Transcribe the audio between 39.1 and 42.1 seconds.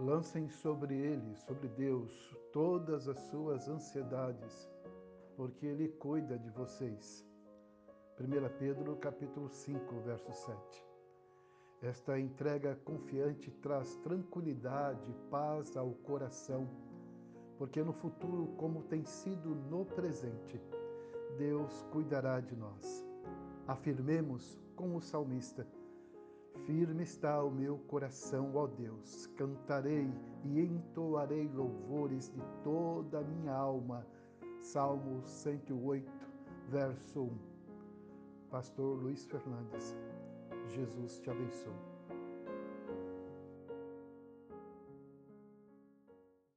Fernandes. Jesus te abençoe.